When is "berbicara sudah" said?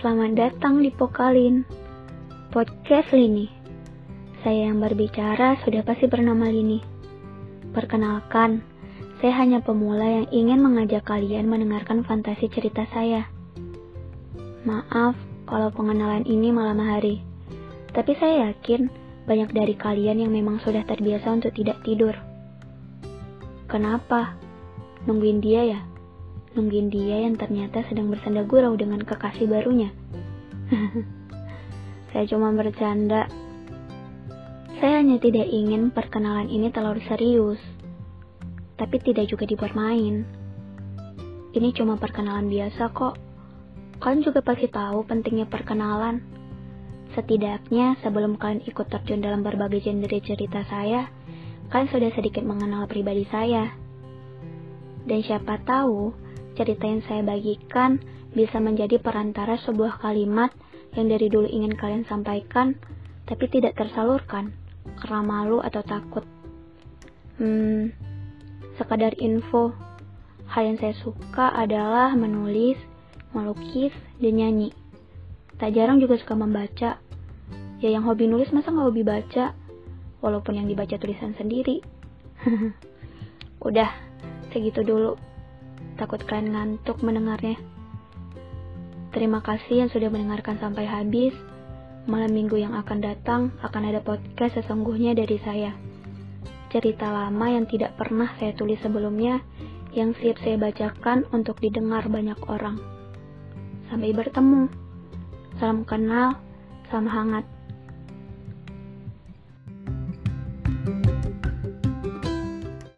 4.80-5.84